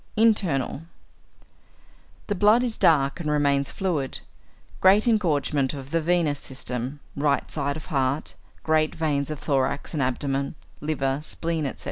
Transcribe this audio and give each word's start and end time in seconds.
Internal. 0.17 0.81
The 2.25 2.33
blood 2.33 2.63
is 2.63 2.79
dark 2.79 3.19
and 3.19 3.29
remains 3.29 3.71
fluid; 3.71 4.21
great 4.79 5.07
engorgement 5.07 5.75
of 5.75 5.85
venous 5.85 6.39
system, 6.39 6.99
right 7.15 7.51
side 7.51 7.77
of 7.77 7.85
heart, 7.93 8.33
great 8.63 8.95
veins 8.95 9.29
of 9.29 9.37
thorax 9.37 9.93
and 9.93 10.01
abdomen, 10.01 10.55
liver, 10.79 11.19
spleen, 11.21 11.67
etc. 11.67 11.79